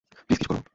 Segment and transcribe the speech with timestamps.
[0.19, 0.61] Please কিছু করো!